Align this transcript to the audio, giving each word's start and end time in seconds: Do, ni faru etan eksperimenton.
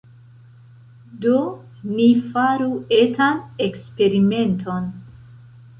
Do, 1.25 1.33
ni 1.91 2.07
faru 2.31 2.71
etan 3.03 3.39
eksperimenton. 3.69 4.91